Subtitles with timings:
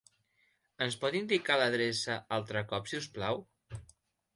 [0.85, 3.43] Ens pot indicar l'adreça altre cop, si us plau?